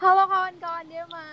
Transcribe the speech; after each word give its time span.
Halo 0.00 0.24
kawan-kawan 0.24 0.88
Dema. 0.88 1.28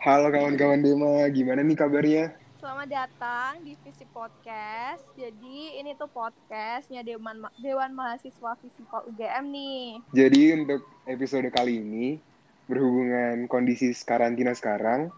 Halo 0.00 0.32
kawan-kawan 0.32 0.80
Dema, 0.80 1.28
gimana 1.28 1.60
nih 1.60 1.76
kabarnya? 1.76 2.32
Selamat 2.56 2.88
datang 2.88 3.60
di 3.60 3.76
Visi 3.84 4.08
Podcast. 4.08 5.04
Jadi 5.20 5.76
ini 5.76 5.92
tuh 6.00 6.08
podcastnya 6.08 7.04
Dewan, 7.04 7.44
Dewan 7.60 7.92
Mahasiswa 7.92 8.56
Visipol 8.64 9.12
UGM 9.12 9.52
nih. 9.52 10.00
Jadi 10.16 10.42
untuk 10.56 10.88
episode 11.04 11.52
kali 11.52 11.84
ini 11.84 12.16
berhubungan 12.64 13.44
kondisi 13.52 13.92
karantina 14.08 14.56
sekarang 14.56 15.12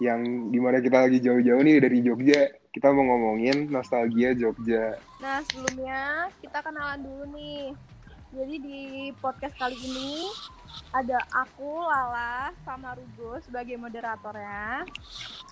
yang 0.00 0.48
di 0.48 0.56
mana 0.56 0.80
kita 0.80 1.04
lagi 1.04 1.20
jauh-jauh 1.20 1.60
nih 1.60 1.84
dari 1.84 2.00
Jogja, 2.00 2.48
kita 2.72 2.96
mau 2.96 3.12
ngomongin 3.12 3.68
nostalgia 3.68 4.32
Jogja. 4.32 4.96
Nah 5.20 5.44
sebelumnya 5.52 6.32
kita 6.40 6.64
kenalan 6.64 7.04
dulu 7.04 7.28
nih. 7.36 7.76
Jadi 8.32 8.54
di 8.56 8.80
podcast 9.20 9.52
kali 9.60 9.76
ini 9.76 10.32
ada 10.92 11.18
aku 11.32 11.84
Lala 11.84 12.52
sama 12.64 12.96
Rugo 12.96 13.40
sebagai 13.44 13.76
moderatornya. 13.80 14.84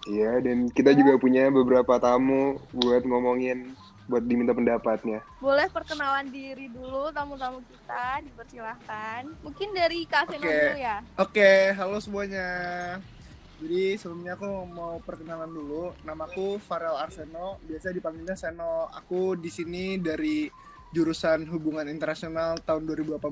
Iya, 0.09 0.41
dan 0.41 0.73
kita 0.73 0.97
juga 0.97 1.21
punya 1.21 1.49
beberapa 1.53 2.01
tamu 2.01 2.57
buat 2.73 3.05
ngomongin 3.05 3.77
buat 4.11 4.27
diminta 4.27 4.51
pendapatnya. 4.51 5.23
Boleh 5.39 5.71
perkenalan 5.71 6.27
diri 6.35 6.67
dulu 6.67 7.15
tamu-tamu 7.15 7.63
kita, 7.63 8.19
dipersilahkan. 8.27 9.31
Mungkin 9.47 9.71
dari 9.71 10.03
Kak 10.03 10.35
Seno 10.35 10.43
Oke. 10.43 10.51
dulu 10.51 10.79
ya. 10.83 10.97
Oke, 11.15 11.51
halo 11.79 11.97
semuanya. 12.03 12.49
Jadi 13.61 14.01
sebelumnya 14.01 14.35
aku 14.35 14.51
mau 14.67 14.99
perkenalan 15.05 15.53
dulu. 15.53 15.95
Namaku 16.03 16.59
Farel 16.59 16.97
Arseno, 16.99 17.63
biasa 17.63 17.95
dipanggilnya 17.95 18.35
Seno. 18.35 18.91
Aku 18.91 19.39
di 19.39 19.53
sini 19.53 20.01
dari 20.01 20.51
jurusan 20.91 21.47
Hubungan 21.47 21.87
Internasional 21.87 22.59
tahun 22.67 22.83
2018. 22.91 23.23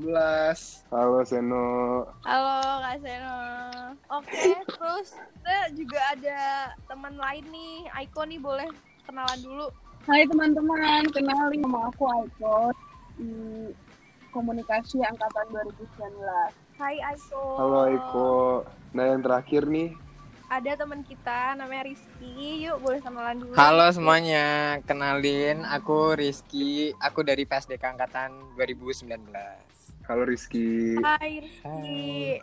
Halo 0.95 1.27
Seno. 1.27 2.07
Halo 2.23 2.59
Kak 2.87 2.97
Seno. 3.03 3.39
Oke, 4.15 4.63
terus 4.63 5.19
kita 5.19 5.57
juga 5.75 5.99
ada 6.15 6.41
teman 6.87 7.19
lain 7.19 7.43
nih. 7.51 7.91
Aiko 7.99 8.23
nih 8.23 8.39
boleh 8.39 8.71
kenalan 9.03 9.41
dulu. 9.43 9.67
Hai 10.07 10.23
teman-teman, 10.31 11.03
kenalin 11.11 11.61
nama 11.67 11.91
aku 11.91 12.07
Aiko 12.07 12.71
di 13.19 13.31
Komunikasi 14.31 15.03
Angkatan 15.03 15.47
2019. 15.51 16.15
Hai 16.79 16.97
Aiko. 17.11 17.43
Halo 17.59 17.81
Eko. 17.91 18.33
Nah 18.95 19.05
yang 19.19 19.27
terakhir 19.27 19.67
nih, 19.67 19.99
Ada 20.49 20.81
teman 20.81 21.05
kita 21.05 21.61
namanya 21.61 21.93
Rizky. 21.93 22.65
Yuk 22.65 22.81
boleh 22.81 23.05
kenalan 23.05 23.37
dulu. 23.37 23.53
Halo 23.53 23.85
semuanya, 23.93 24.81
kenalin 24.89 25.61
aku 25.69 26.17
Rizky, 26.17 26.97
aku 27.05 27.21
dari 27.21 27.45
PSDK 27.45 27.85
Angkatan 27.85 28.57
2019. 28.57 29.29
halo 30.09 30.25
Rizky. 30.25 30.97
Hai 31.05 31.45
Rizky. 31.45 31.69
Hai. 31.69 32.41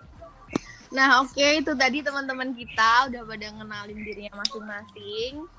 Nah 0.94 1.26
oke 1.26 1.66
itu 1.66 1.73
tadi 1.73 2.06
teman-teman 2.06 2.53
kita 2.53 3.09
udah 3.09 3.26
pada 3.26 3.48
ngenalin 3.58 3.98
dirinya 3.98 4.38
masing-masing. 4.38 5.50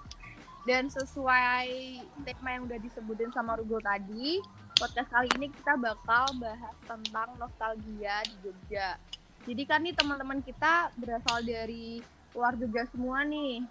Dan 0.70 0.86
sesuai 0.86 1.98
tema 2.22 2.48
yang 2.54 2.70
udah 2.70 2.78
disebutin 2.78 3.34
sama 3.34 3.58
Rugo 3.58 3.82
tadi, 3.82 4.38
podcast 4.78 5.10
kali 5.10 5.30
ini 5.34 5.50
kita 5.50 5.74
bakal 5.78 6.30
bahas 6.38 6.74
tentang 6.86 7.34
nostalgia 7.42 8.22
di 8.22 8.34
Jogja. 8.46 8.98
Jadi 9.46 9.62
kan 9.66 9.82
nih 9.82 9.94
teman-teman 9.98 10.42
kita 10.42 10.94
berasal 10.98 11.42
dari 11.42 12.02
luar 12.36 12.52
Jogja 12.60 12.84
semua 12.92 13.24
nih. 13.24 13.64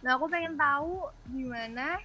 Nah 0.00 0.16
aku 0.16 0.26
pengen 0.32 0.56
tahu 0.56 1.12
gimana 1.28 2.00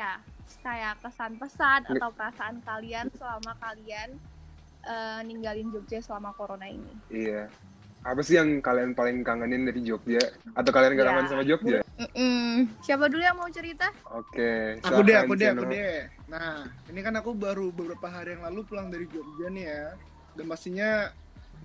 ya 0.00 0.16
kayak 0.64 0.98
kesan 1.04 1.36
pesan 1.36 1.80
atau 1.86 2.08
perasaan 2.10 2.56
kalian 2.64 3.06
selama 3.12 3.52
kalian 3.60 4.16
eh, 4.88 5.20
ninggalin 5.28 5.68
Jogja 5.68 6.00
selama 6.00 6.32
corona 6.32 6.66
ini. 6.66 6.94
Iya. 7.12 7.52
Apa 8.06 8.22
sih 8.22 8.38
yang 8.38 8.62
kalian 8.62 8.94
paling 8.94 9.26
kangenin 9.26 9.66
dari 9.66 9.82
Jogja? 9.82 10.22
Atau 10.54 10.70
kalian 10.70 10.94
gak 10.94 11.10
kangen 11.10 11.26
sama 11.26 11.42
Jogja? 11.42 11.82
Mm-mm. 11.98 12.70
Siapa 12.78 13.10
dulu 13.10 13.18
yang 13.18 13.34
mau 13.34 13.50
cerita? 13.50 13.90
Oke. 14.14 14.78
Aku 14.78 15.02
deh, 15.02 15.18
aku 15.18 15.34
deh, 15.34 15.50
aku 15.50 15.66
deh. 15.66 16.06
Nah, 16.30 16.70
ini 16.86 17.02
kan 17.02 17.18
aku 17.18 17.34
baru 17.34 17.74
beberapa 17.74 18.06
hari 18.06 18.38
yang 18.38 18.46
lalu 18.46 18.62
pulang 18.62 18.94
dari 18.94 19.10
Jogja 19.10 19.50
nih 19.50 19.64
ya. 19.66 19.98
Dan 20.38 20.46
pastinya 20.46 21.10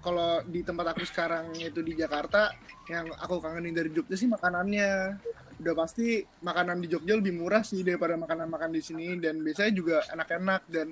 kalau 0.01 0.41
di 0.43 0.65
tempat 0.65 0.97
aku 0.97 1.05
sekarang 1.05 1.53
yaitu 1.55 1.85
di 1.85 1.93
Jakarta, 1.93 2.51
yang 2.89 3.13
aku 3.21 3.37
kangenin 3.37 3.73
dari 3.77 3.93
Jogja 3.93 4.17
sih 4.17 4.27
makanannya. 4.27 5.21
Udah 5.61 5.77
pasti 5.77 6.25
makanan 6.41 6.81
di 6.81 6.89
Jogja 6.89 7.13
lebih 7.21 7.37
murah 7.37 7.61
sih 7.61 7.85
daripada 7.85 8.17
makanan-makan 8.17 8.73
di 8.73 8.81
sini 8.81 9.13
dan 9.21 9.45
biasanya 9.45 9.71
juga 9.77 10.01
enak-enak 10.09 10.61
dan 10.65 10.89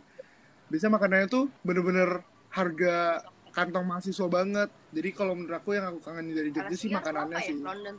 biasanya 0.69 0.93
makanannya 1.01 1.27
tuh 1.27 1.49
bener-bener 1.65 2.21
harga 2.53 3.25
kantong 3.49 3.85
mahasiswa 3.89 4.29
banget. 4.29 4.69
Jadi 4.93 5.09
kalau 5.17 5.33
menurut 5.33 5.57
aku 5.57 5.73
yang 5.73 5.89
aku 5.89 6.05
kangenin 6.05 6.37
dari 6.37 6.53
Jogja 6.53 6.75
sih 6.77 6.93
makanannya 6.93 7.37
sih. 7.41 7.57
London 7.57 7.97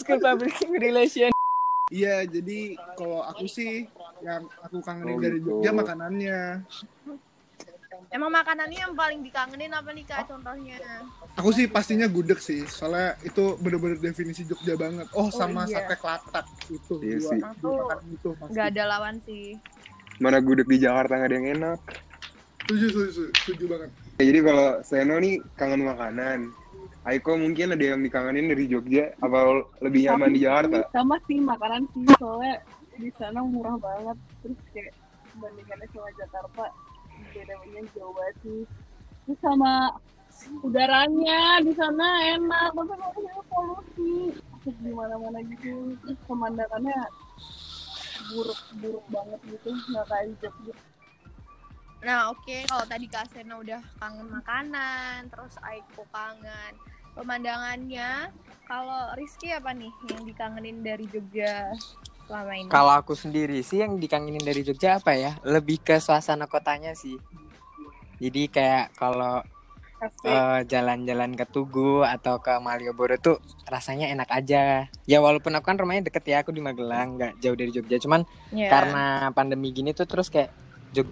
School 0.00 0.20
Public 0.24 0.56
Relation. 0.80 1.30
Iya, 1.88 2.28
jadi 2.28 2.76
kalau 3.00 3.24
aku 3.24 3.48
sih 3.48 3.88
yang 4.24 4.42
aku 4.62 4.78
kangenin 4.82 5.14
Oh, 5.16 5.22
dari 5.22 5.38
gitu. 5.38 5.48
Jogja 5.58 5.70
makanannya. 5.74 6.40
Emang 8.08 8.30
makanannya 8.32 8.78
yang 8.78 8.94
paling 8.96 9.20
dikangenin 9.20 9.72
apa 9.74 9.90
nih 9.92 10.04
kak 10.06 10.28
contohnya? 10.30 10.78
Aku 11.36 11.52
sih 11.52 11.68
pastinya 11.68 12.08
gudeg 12.08 12.40
sih, 12.40 12.64
soalnya 12.64 13.18
itu 13.20 13.58
bener-bener 13.60 14.00
definisi 14.00 14.48
Jogja 14.48 14.78
banget. 14.80 15.06
Oh, 15.12 15.28
sama 15.28 15.68
iya. 15.68 15.84
sate 15.84 15.96
kelatak 16.00 16.46
itu. 16.72 16.94
Iya 17.04 17.16
dua, 17.20 17.28
sih. 17.28 17.40
dua 17.60 17.94
itu 18.08 18.28
pasti. 18.38 18.54
Gak 18.56 18.66
ada 18.72 18.84
lawan 18.88 19.16
sih. 19.24 19.46
Mana 20.18 20.38
gudeg 20.40 20.66
di 20.66 20.78
Jakarta 20.80 21.20
gak 21.20 21.28
ada 21.28 21.36
yang 21.36 21.48
enak. 21.58 21.80
Setuju, 22.64 22.86
setuju, 22.92 23.24
setuju, 23.32 23.64
banget. 23.64 23.90
Ya, 24.20 24.22
jadi 24.28 24.38
kalau 24.44 24.68
Seno 24.84 25.16
nih 25.20 25.34
kangen 25.56 25.82
makanan. 25.88 26.38
Aiko 27.08 27.40
mungkin 27.40 27.72
ada 27.72 27.80
yang 27.80 28.04
dikangenin 28.04 28.52
dari 28.52 28.68
Jogja 28.68 29.16
apa 29.24 29.64
lebih 29.80 30.12
nyaman 30.12 30.28
di 30.36 30.44
Jakarta? 30.44 30.92
Sama 30.92 31.16
sih 31.24 31.40
makanan 31.40 31.88
sih, 31.96 32.04
soalnya 32.20 32.60
di 32.98 33.08
sana 33.16 33.40
murah 33.40 33.78
banget. 33.78 34.18
Terus 34.42 34.58
kayak 34.74 34.92
bandingannya 35.38 35.86
sama 35.94 36.10
Jakarta, 36.18 36.64
bedanya 37.32 37.80
jauh 37.94 38.12
banget 38.12 38.36
sih. 38.42 38.62
Terus 39.24 39.38
sama 39.38 39.94
udaranya 40.66 41.62
di 41.62 41.72
sana 41.78 42.06
enak, 42.34 42.70
tapi 42.74 42.94
makanya 42.98 43.42
polusi. 43.46 44.34
Terus 44.66 44.78
di 44.82 44.92
mana-mana 44.92 45.38
gitu, 45.46 45.94
terus 46.02 46.18
pemandangannya 46.26 46.98
buruk-buruk 48.28 49.06
banget 49.08 49.40
gitu, 49.46 49.70
nggak 49.72 50.06
kayak 50.10 50.34
Jogja. 50.42 50.74
Nah 51.98 52.30
oke 52.30 52.56
kalau 52.70 52.84
tadi 52.86 53.06
kak 53.10 53.26
Sena 53.30 53.58
udah 53.58 53.82
kangen 53.98 54.28
makanan, 54.30 55.30
terus 55.30 55.54
Aiko 55.66 56.06
kangen 56.14 56.74
pemandangannya. 57.14 58.30
Kalau 58.68 59.16
Rizky 59.16 59.50
apa 59.50 59.72
nih 59.72 59.90
yang 60.12 60.22
dikangenin 60.28 60.84
dari 60.84 61.08
Jogja 61.08 61.72
selama 62.28 62.52
ini? 62.54 62.68
Kalau 62.68 62.92
aku 62.92 63.16
sendiri 63.16 63.58
sih 63.64 63.80
yang 63.80 63.96
dikangenin 63.96 64.44
dari 64.44 64.60
Jogja 64.60 65.00
apa 65.00 65.16
ya? 65.16 65.40
Lebih 65.42 65.80
ke 65.80 65.96
suasana 65.96 66.44
kotanya 66.44 66.92
sih. 66.92 67.16
Jadi 68.20 68.52
kayak 68.52 68.92
kalau 68.94 69.40
eh, 70.22 70.60
jalan-jalan 70.68 71.34
ke 71.34 71.42
Tugu 71.48 72.04
atau 72.04 72.38
ke 72.38 72.52
Malioboro 72.60 73.16
tuh 73.18 73.40
rasanya 73.66 74.12
enak 74.12 74.28
aja. 74.30 74.86
Ya 75.08 75.18
walaupun 75.18 75.56
aku 75.56 75.64
kan 75.72 75.80
rumahnya 75.80 76.06
deket 76.06 76.28
ya, 76.28 76.44
aku 76.44 76.52
di 76.52 76.60
Magelang, 76.62 77.16
nggak 77.18 77.32
jauh 77.40 77.56
dari 77.56 77.72
Jogja. 77.72 77.96
Cuman 77.98 78.22
Ya. 78.52 78.68
karena 78.70 79.32
pandemi 79.32 79.72
gini 79.72 79.90
tuh 79.96 80.04
terus 80.06 80.28
kayak 80.28 80.52
Jog 80.92 81.08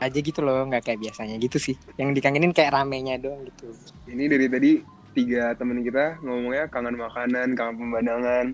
aja 0.00 0.18
gitu 0.20 0.40
loh, 0.44 0.64
nggak 0.68 0.84
kayak 0.84 1.00
biasanya 1.00 1.36
gitu 1.40 1.56
sih. 1.58 1.76
Yang 1.96 2.20
dikangenin 2.22 2.52
kayak 2.52 2.72
ramenya 2.72 3.18
doang 3.18 3.44
gitu. 3.48 3.72
Ini 4.08 4.24
dari 4.28 4.46
tadi 4.48 4.70
tiga 5.14 5.54
temen 5.54 5.80
kita 5.80 6.20
ngomongnya 6.20 6.68
kangen 6.68 6.96
makanan, 6.98 7.54
kangen 7.56 7.74
pemandangan. 7.80 8.46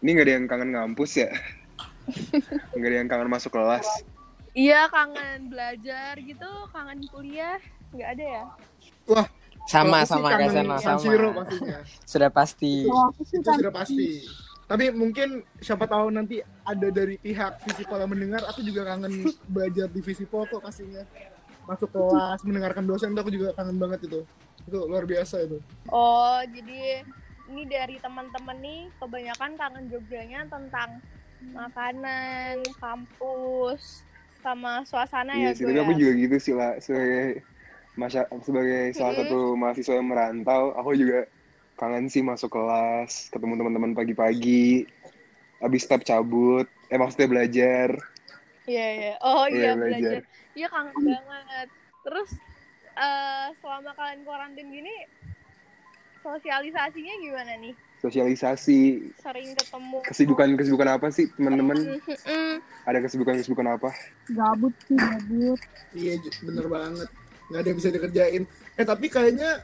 Ini 0.00 0.16
gak 0.16 0.24
ada 0.24 0.32
yang 0.32 0.46
kangen 0.48 0.70
ngampus 0.72 1.12
ya? 1.20 1.28
Gak 2.72 2.88
ada 2.88 2.96
yang 3.04 3.08
kangen 3.08 3.28
masuk 3.28 3.52
kelas. 3.52 3.86
Iya 4.50 4.90
kangen 4.90 5.46
belajar 5.46 6.18
gitu, 6.18 6.50
kangen 6.74 7.06
kuliah, 7.06 7.62
nggak 7.94 8.08
ada 8.18 8.24
ya? 8.26 8.44
Sama 9.70 10.02
sih 10.02 10.10
sama 10.10 10.28
Seno, 10.50 10.74
San 10.82 10.98
Siro 10.98 11.30
sama. 11.30 11.46
pastinya. 11.46 11.78
Sudah 12.02 12.30
pasti. 12.34 12.74
Itu 13.30 13.46
kan 13.46 13.54
sudah 13.62 13.70
pasti. 13.70 14.26
Tapi 14.66 14.90
mungkin 14.90 15.46
siapa 15.62 15.86
tahu 15.86 16.10
nanti 16.10 16.42
ada 16.66 16.88
dari 16.90 17.14
pihak 17.18 17.62
Visipol 17.62 18.02
yang 18.02 18.10
mendengar, 18.10 18.42
aku 18.50 18.62
juga 18.66 18.90
kangen 18.90 19.30
belajar 19.46 19.86
di 19.86 20.02
Visipol 20.02 20.50
kok 20.50 20.62
pastinya. 20.66 21.06
Masuk 21.70 21.90
kelas, 21.94 22.42
mendengarkan 22.42 22.82
dosen 22.90 23.14
tuh 23.14 23.22
aku 23.22 23.30
juga 23.30 23.54
kangen 23.54 23.78
banget 23.78 24.10
itu. 24.10 24.26
Itu 24.66 24.78
luar 24.90 25.06
biasa 25.06 25.46
itu. 25.46 25.62
Oh, 25.90 26.42
jadi 26.42 27.06
ini 27.50 27.62
dari 27.66 27.96
teman-teman 27.98 28.58
nih 28.62 28.80
kebanyakan 29.02 29.50
kangen 29.58 29.84
Jogjanya 29.90 30.40
tentang 30.46 30.90
makanan, 31.52 32.62
kampus, 32.78 34.06
sama 34.40 34.86
suasana 34.86 35.34
Iya 35.34 35.50
ya 35.50 35.54
sih, 35.54 35.62
gue 35.62 35.70
tapi 35.70 35.78
ya. 35.78 35.84
aku 35.84 35.92
juga 35.94 36.12
gitu 36.18 36.36
sih 36.42 36.54
lah. 36.58 36.72
Sebagai 36.82 37.42
masya 37.98 38.22
sebagai 38.42 38.82
salah 38.98 39.14
Mm-mm. 39.14 39.26
satu 39.26 39.38
mahasiswa 39.58 39.94
yang 39.98 40.08
merantau, 40.10 40.74
aku 40.74 40.90
juga 40.98 41.18
kangen 41.78 42.06
sih 42.12 42.22
masuk 42.22 42.50
kelas, 42.54 43.30
ketemu 43.32 43.54
teman-teman 43.58 43.92
pagi-pagi, 43.94 44.86
habis 45.62 45.82
step 45.86 46.02
cabut, 46.02 46.66
eh 46.90 46.98
maksudnya 46.98 47.28
belajar. 47.30 47.88
Iya, 48.68 48.86
iya. 48.98 49.12
Oh 49.24 49.44
Iya, 49.50 49.56
iya, 49.56 49.70
belajar. 49.78 50.00
belajar. 50.00 50.20
Iya, 50.58 50.66
kangen 50.70 50.94
banget. 51.06 51.68
Terus 52.04 52.30
eh 53.00 53.46
selama 53.62 53.90
kalian 53.96 54.20
karantin 54.26 54.68
gini 54.68 54.94
sosialisasinya 56.20 57.14
gimana 57.18 57.52
nih? 57.58 57.74
Sosialisasi, 58.00 58.80
Sering 59.14 59.52
ketemu. 59.52 59.98
kesibukan-kesibukan 60.02 60.88
apa 60.90 61.06
sih 61.08 61.28
teman-teman? 61.30 62.00
Ada 62.82 62.98
kesibukan-kesibukan 63.00 63.66
apa? 63.70 63.92
Gabut 64.26 64.72
sih, 64.82 64.96
gabut. 64.96 65.60
Iya 65.92 66.16
bener 66.40 66.66
banget 66.66 67.08
nggak 67.50 67.60
ada 67.60 67.68
yang 67.68 67.78
bisa 67.78 67.90
dikerjain 67.90 68.42
eh 68.78 68.86
tapi 68.86 69.10
kayaknya 69.10 69.58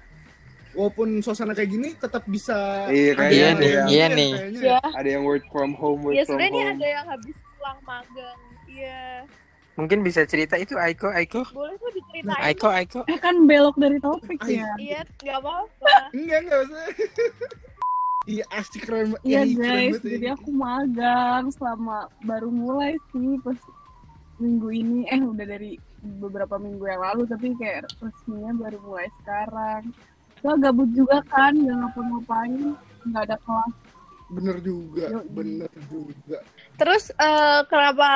walaupun 0.75 1.23
suasana 1.23 1.55
kayak 1.55 1.71
gini 1.71 1.95
tetap 1.95 2.27
bisa 2.27 2.91
Iya, 2.91 3.15
kayaknya 3.15 3.47
ada 3.47 3.63
yang- 3.65 3.89
iya 3.89 4.07
nih. 4.11 4.31
kayaknya. 4.35 4.61
Iya. 4.61 4.79
Ada 4.93 5.09
yang 5.09 5.23
work 5.23 5.45
from 5.49 5.71
home, 5.73 6.01
work 6.03 6.13
Iya, 6.13 6.25
from 6.25 6.35
sebenarnya 6.35 6.51
nih 6.51 6.61
home. 6.61 6.75
ada 6.75 6.87
yang 6.91 7.07
habis 7.07 7.37
pulang 7.49 7.79
magang. 7.81 8.39
Iya. 8.67 9.03
Mungkin 9.77 10.01
bisa 10.01 10.25
cerita 10.25 10.57
itu 10.57 10.73
Aiko, 10.75 11.09
Aiko. 11.09 11.45
Boleh 11.53 11.77
tuh 11.77 11.93
diceritain. 11.93 12.41
Aiko, 12.43 12.69
Aiko. 12.69 13.01
Eh 13.07 13.19
kan 13.19 13.45
belok 13.45 13.77
dari 13.77 14.01
topik 14.01 14.41
Ay, 14.41 14.57
ya. 14.57 14.69
Iya, 14.77 15.01
nggak 15.21 15.39
apa-apa. 15.39 15.95
enggak 16.11 16.39
enggak 16.43 16.61
usah 16.65 16.85
iya 18.33 18.45
asik 18.51 18.83
keren 18.83 19.15
Iya 19.23 19.47
keren 19.47 19.55
guys, 19.55 19.97
ya. 19.97 20.11
jadi 20.19 20.27
aku 20.35 20.51
magang 20.51 21.47
selama 21.55 22.11
baru 22.21 22.51
mulai 22.51 22.99
sih 23.13 23.39
pas 23.39 23.55
minggu 24.37 24.69
ini 24.69 24.99
eh 25.07 25.23
udah 25.23 25.47
dari 25.47 25.79
beberapa 26.19 26.59
minggu 26.59 26.83
yang 26.83 27.01
lalu 27.01 27.23
tapi 27.25 27.55
kayak 27.55 27.87
resminya 28.01 28.51
baru 28.59 28.79
mulai 28.83 29.07
sekarang. 29.23 29.83
So 30.41 30.53
gabut 30.57 30.91
juga 30.93 31.23
kan, 31.27 31.55
nggak 31.55 31.77
ngapa-ngapain, 31.77 32.75
nggak 33.05 33.23
ada 33.25 33.37
kelas. 33.41 33.75
bener 34.27 34.59
juga 34.59 35.07
Yoi. 35.07 35.27
bener 35.31 35.71
juga 35.87 36.43
Terus 36.75 37.15
eh, 37.15 37.61
kenapa 37.71 38.09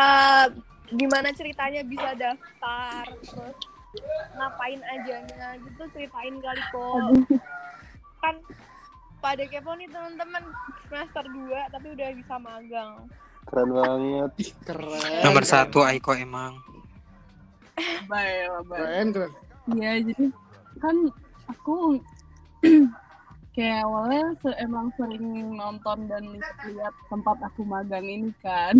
gimana 0.94 1.28
ceritanya 1.34 1.82
bisa 1.86 2.10
daftar? 2.14 3.04
Terus 3.22 3.56
ngapain 4.38 4.80
ajanya 4.80 5.58
gitu 5.58 5.82
ceritain 5.94 6.34
kali 6.38 6.62
kok. 6.70 7.10
Kan 8.22 8.34
pada 9.20 9.44
kepo 9.44 9.76
nih 9.76 9.88
teman-teman 9.90 10.42
semester 10.88 11.24
2 11.26 11.74
tapi 11.74 11.86
udah 11.92 12.08
bisa 12.16 12.34
magang. 12.40 12.92
Keren 13.48 13.68
banget. 13.72 14.30
ih 14.40 14.50
keren 14.62 15.24
Nomor 15.26 15.44
satu 15.44 15.82
Aiko 15.82 16.14
emang. 16.14 16.54
baik 18.06 18.68
keren 18.68 19.08
keren 19.16 19.32
Iya, 19.70 19.92
jadi 20.02 20.26
kan 20.80 20.96
aku 21.48 22.00
kayak 23.54 23.84
awalnya 23.86 24.34
emang 24.60 24.88
sering 24.96 25.56
nonton 25.56 25.98
dan 26.08 26.24
lihat 26.64 26.94
tempat 27.12 27.36
aku 27.44 27.62
magang 27.66 28.06
ini 28.06 28.30
kan, 28.40 28.78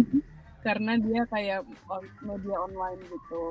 karena 0.60 0.96
dia 1.00 1.22
kayak 1.28 1.60
on- 1.88 2.14
media 2.24 2.56
online 2.60 3.00
gitu. 3.08 3.44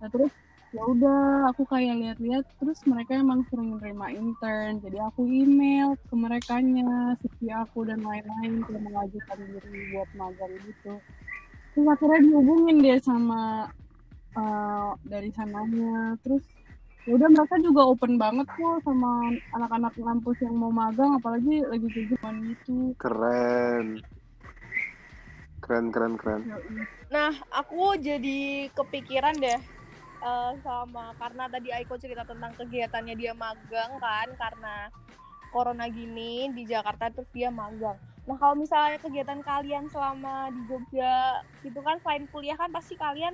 Nah 0.00 0.08
terus 0.10 0.32
ya 0.74 0.82
udah 0.90 1.54
aku 1.54 1.62
kayak 1.70 1.94
lihat-lihat 2.02 2.42
terus 2.58 2.82
mereka 2.82 3.14
emang 3.14 3.46
sering 3.46 3.78
nerima 3.78 4.10
intern 4.10 4.82
jadi 4.82 5.06
aku 5.06 5.22
email 5.30 5.94
ke 5.94 6.14
mereka 6.18 6.58
CV 7.22 7.46
aku 7.54 7.86
dan 7.86 8.02
lain-lain 8.02 8.58
kayak 8.66 8.82
mengajukan 8.82 9.38
diri 9.54 9.94
buat 9.94 10.10
magang 10.18 10.50
gitu 10.66 10.98
terus 11.78 11.86
akhirnya 11.86 12.26
dihubungin 12.26 12.82
deh 12.82 12.98
sama 12.98 13.70
eh, 14.34 14.90
dari 15.06 15.30
sananya 15.30 16.18
terus 16.26 16.42
ya 17.06 17.22
udah 17.22 17.28
mereka 17.30 17.54
juga 17.62 17.80
open 17.94 18.18
banget 18.18 18.46
kok 18.50 18.82
sama 18.82 19.30
anak-anak 19.54 19.94
kampus 19.94 20.36
yang 20.42 20.58
mau 20.58 20.74
magang 20.74 21.14
apalagi 21.14 21.62
lagi 21.70 21.86
kejuan 21.86 22.34
gitu 22.50 22.98
Keren. 22.98 24.02
Keren, 25.64 25.88
keren, 25.88 26.20
keren. 26.20 26.44
Nah, 27.08 27.32
aku 27.48 27.96
jadi 27.96 28.68
kepikiran 28.76 29.32
deh 29.40 29.60
eh, 30.20 30.52
sama 30.60 31.16
karena 31.16 31.48
tadi 31.48 31.72
Aiko 31.72 31.96
cerita 31.96 32.28
tentang 32.28 32.52
kegiatannya 32.52 33.16
dia 33.16 33.32
magang 33.32 33.96
kan 33.96 34.28
karena 34.36 34.92
corona 35.48 35.88
gini 35.88 36.52
di 36.52 36.68
Jakarta 36.68 37.08
terus 37.08 37.30
dia 37.32 37.48
magang. 37.48 37.96
Nah, 38.28 38.36
kalau 38.36 38.60
misalnya 38.60 39.00
kegiatan 39.00 39.40
kalian 39.40 39.88
selama 39.88 40.52
di 40.52 40.60
Jogja 40.68 41.40
itu 41.64 41.80
kan 41.80 41.96
selain 42.04 42.28
kuliah 42.28 42.60
kan 42.60 42.68
pasti 42.68 43.00
kalian 43.00 43.32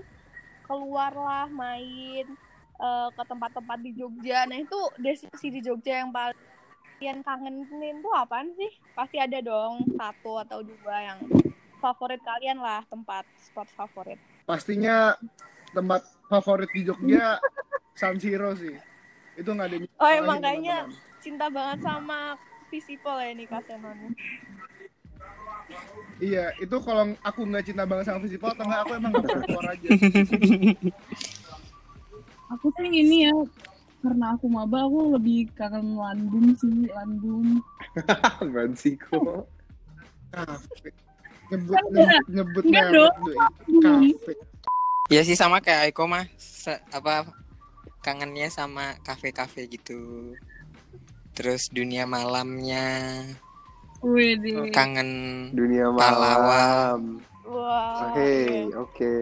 keluar 0.71 1.11
lah 1.11 1.51
main 1.51 2.31
eh, 2.79 3.09
ke 3.11 3.23
tempat-tempat 3.27 3.79
di 3.83 3.91
Jogja. 3.99 4.47
Nah, 4.47 4.63
itu 4.63 4.81
destinasi 5.03 5.51
di 5.51 5.61
Jogja 5.67 6.07
yang 6.07 6.15
paling 6.15 6.39
kalian 7.01 7.25
kangenin 7.25 8.05
tuh 8.05 8.13
apaan 8.13 8.53
sih? 8.55 8.71
Pasti 8.93 9.17
ada 9.17 9.41
dong 9.41 9.83
satu 9.97 10.37
atau 10.37 10.61
dua 10.61 10.97
yang 11.01 11.19
favorit 11.81 12.21
kalian 12.21 12.61
lah 12.61 12.85
tempat 12.87 13.25
spot 13.41 13.69
favorit. 13.75 14.21
pastinya 14.45 15.17
tempat 15.73 16.05
favorit 16.29 16.69
di 16.77 16.85
Jogja 16.87 17.41
San 18.01 18.21
Siro 18.21 18.53
sih 18.55 18.77
itu 19.35 19.49
nggak 19.49 19.67
ada 19.67 19.77
yang 19.81 19.87
Oh 19.99 20.11
emang 20.11 20.39
kayaknya 20.45 20.87
cinta 21.25 21.49
banget 21.49 21.81
sama 21.85 22.37
Visipol 22.71 23.19
ya 23.19 23.35
ini 23.35 23.45
Kak 23.51 23.67
Senon. 23.67 24.15
iya 26.21 26.53
itu 26.61 26.77
kalau 26.85 27.15
aku 27.25 27.41
nggak 27.49 27.65
cinta 27.67 27.85
banget 27.89 28.05
sama 28.13 28.21
Visipol 28.23 28.53
atau 28.53 28.65
nggak 28.69 28.81
aku 28.85 28.93
emang 29.01 29.11
nggak 29.17 29.25
pernah 29.27 29.45
keluar 29.49 29.67
aja 29.73 29.89
aku 32.51 32.67
sih 32.77 32.89
ini 32.91 33.31
ya 33.31 33.35
karena 34.01 34.27
aku 34.33 34.47
maba 34.49 34.89
aku 34.89 35.15
lebih 35.21 35.53
kangen 35.55 35.95
Landung 35.95 36.57
sih 36.57 36.89
kok? 38.97 39.45
kafe 40.33 40.91
nyebut 41.51 41.77
enggak. 41.85 42.23
nyebut 42.27 42.65
merek 42.65 42.91
dong. 42.91 43.15
tuh, 43.19 43.35
kafe 43.81 44.33
Ya 45.09 45.21
sih 45.21 45.35
sama 45.35 45.59
kayak 45.59 45.91
Aiko 45.91 46.07
mah 46.07 46.23
Se- 46.37 46.79
apa 46.89 47.27
kangennya 48.01 48.47
sama 48.47 48.95
kafe-kafe 49.01 49.67
gitu. 49.67 50.33
Terus 51.33 51.67
dunia 51.69 52.07
malamnya 52.07 52.87
Wih, 54.01 54.39
di 54.39 54.55
kangen 54.71 55.51
Dunia 55.51 55.91
malam. 55.91 57.19
Wah. 57.45 58.07
Oke, 58.07 58.31
iya. 58.71 58.79
oke. 58.79 59.13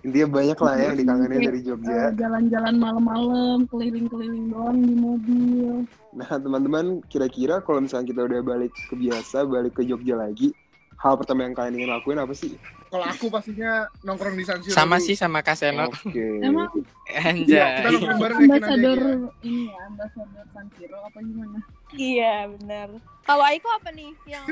Intinya 0.00 0.28
banyak 0.30 0.58
lah 0.58 0.74
ya 0.74 0.84
yang 0.86 0.96
dikangenin 0.96 1.40
dari 1.42 1.58
Eh, 1.58 1.64
Jogja. 1.66 2.00
jalan-jalan 2.14 2.74
malam-malam 2.76 3.58
keliling-keliling 3.66 4.48
doang 4.48 4.78
di 4.78 4.94
mobil 4.94 5.84
Nah, 6.10 6.30
teman-teman, 6.30 7.00
kira-kira 7.06 7.60
kalau 7.60 7.80
misalnya 7.80 8.08
kita 8.08 8.20
udah 8.24 8.40
balik 8.42 8.72
ke 8.88 8.94
biasa, 8.96 9.44
balik 9.44 9.76
ke 9.76 9.84
Jogja 9.84 10.16
lagi, 10.16 10.52
hal 11.00 11.14
pertama 11.16 11.42
yang 11.42 11.54
kalian 11.54 11.74
ingin 11.76 11.90
lakuin 11.90 12.18
apa 12.18 12.32
sih? 12.32 12.60
kalau 12.86 13.06
aku 13.06 13.26
pastinya 13.26 13.72
nongkrong 14.02 14.34
di 14.34 14.42
San 14.42 14.60
Siro 14.60 14.74
Sama 14.74 14.98
dulu. 14.98 15.06
sih 15.06 15.14
sama 15.14 15.40
Kak 15.40 15.54
Seno. 15.54 15.88
Oke. 15.88 16.26
emang 16.40 16.68
Iya, 17.06 17.22
Anjay. 17.24 17.70
kita 17.72 17.88
nongkrong 17.90 18.18
bareng 18.18 18.38
ambasador 18.44 18.98
ya. 19.00 19.14
ini 19.40 19.62
ya 19.66 19.78
ambasador 19.86 20.44
San 20.50 20.66
Siro 20.74 20.98
apa 21.00 21.18
gimana 21.18 21.58
Iya 21.90 22.34
benar. 22.52 22.88
Kalau 23.22 23.44
Aiko 23.44 23.68
apa 23.68 23.90
nih 23.90 24.10
yang 24.24 24.46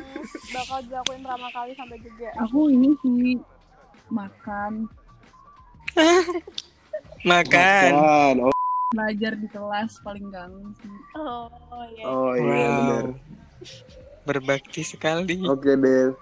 bakal 0.48 0.78
dilakuin 0.82 1.20
pertama 1.20 1.48
kali 1.50 1.72
sampai 1.74 1.96
Jogja? 1.98 2.30
aku 2.36 2.60
ini 2.68 2.88
sih 2.98 3.36
makan 4.08 4.88
Makan. 7.20 7.90
Makan. 7.90 8.34
Oh, 8.40 8.54
belajar 8.88 9.32
di 9.34 9.48
kelas 9.48 9.98
paling 10.00 10.30
sih 10.74 10.94
Oh 11.14 11.50
iya. 11.90 12.04
oh 12.06 12.32
iya 12.32 12.46
Wow. 12.64 12.76
benar. 12.78 13.04
Berbakti 14.24 14.80
sekali. 14.80 15.42
Oke 15.42 15.74
deh. 15.74 16.14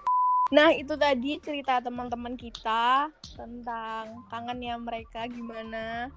Nah 0.47 0.71
itu 0.71 0.95
tadi 0.95 1.39
cerita 1.43 1.83
teman-teman 1.83 2.39
kita 2.39 3.11
tentang 3.35 4.23
kangennya 4.31 4.79
mereka 4.79 5.27
gimana. 5.27 6.07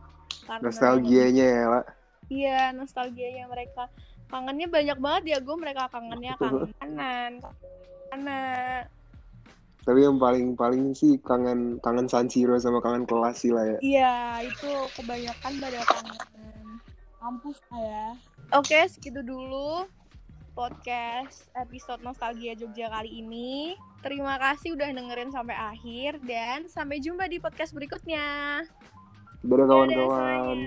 Karena 0.46 0.64
Nostalgianya 0.70 1.46
ya, 1.46 1.64
Pak. 1.66 1.84
Iya 2.30 2.70
nostalgianya 2.70 3.50
mereka. 3.50 3.90
Kangennya 4.30 4.70
banyak 4.70 4.98
banget 5.02 5.22
ya 5.34 5.38
gue 5.42 5.56
mereka 5.58 5.90
kangennya 5.90 6.38
kangen 6.40 6.70
kanan. 6.78 7.32
Karena 8.10 8.40
Tapi 9.80 10.06
yang 10.06 10.20
paling 10.20 10.54
paling 10.54 10.94
sih 10.94 11.18
kangen 11.18 11.82
kangen 11.82 12.06
San 12.06 12.30
Siro 12.30 12.54
sama 12.62 12.78
kangen 12.78 13.08
kelas 13.08 13.42
sih 13.42 13.50
lah 13.50 13.66
ya. 13.66 13.78
Iya, 13.82 14.14
itu 14.46 14.70
kebanyakan 14.94 15.52
pada 15.58 15.80
kangen 15.82 16.18
kampus 17.18 17.58
lah 17.72 17.80
ya. 17.82 18.06
Oke, 18.54 18.78
segitu 18.86 19.24
dulu 19.26 19.88
podcast 20.52 21.48
episode 21.56 22.02
Nostalgia 22.02 22.52
Jogja 22.58 22.90
kali 22.90 23.22
ini. 23.22 23.74
Terima 24.04 24.36
kasih 24.36 24.76
udah 24.76 24.90
dengerin 24.92 25.30
sampai 25.32 25.56
akhir 25.56 26.20
dan 26.26 26.68
sampai 26.68 27.00
jumpa 27.00 27.28
di 27.30 27.40
podcast 27.40 27.72
berikutnya. 27.72 28.64
Dadah 29.40 29.66
kawan-kawan. 29.66 30.58